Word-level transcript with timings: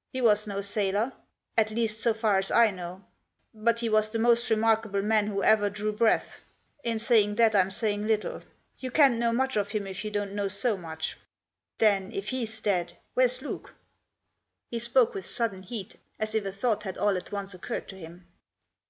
"He 0.14 0.22
was 0.22 0.46
no 0.46 0.62
sailor. 0.62 1.12
At 1.58 1.70
least, 1.70 2.00
so 2.00 2.14
far 2.14 2.38
as 2.38 2.50
I 2.50 2.70
know. 2.70 3.04
Digitized 3.52 3.52
by 3.52 3.52
MAX 3.52 3.52
LANDER. 3.52 3.52
79 3.60 3.64
But 3.64 3.80
he 3.80 3.88
was 3.90 4.08
the 4.08 4.18
most 4.18 4.50
remarkable 4.50 5.02
man 5.02 5.26
who 5.26 5.42
ever 5.42 5.68
drew 5.68 5.92
breath. 5.92 6.40
In 6.82 6.98
saying 6.98 7.34
that 7.34 7.54
I'm 7.54 7.70
saying 7.70 8.06
little. 8.06 8.40
You 8.78 8.90
can't 8.90 9.16
know 9.18 9.34
much 9.34 9.58
of 9.58 9.72
him 9.72 9.86
if 9.86 10.02
you 10.02 10.10
don't 10.10 10.32
know 10.32 10.48
so 10.48 10.78
much. 10.78 11.18
Then, 11.76 12.10
if 12.12 12.30
he's 12.30 12.58
dead, 12.62 12.96
where's 13.12 13.42
Luke?" 13.42 13.74
He 14.70 14.78
spoke 14.78 15.12
with 15.12 15.26
sudden 15.26 15.62
heat, 15.62 15.96
as 16.18 16.34
if 16.34 16.46
a 16.46 16.50
thought 16.52 16.84
had 16.84 16.96
all 16.96 17.18
at 17.18 17.30
once 17.30 17.52
occurred 17.52 17.86
to 17.88 17.96
him. 17.98 18.26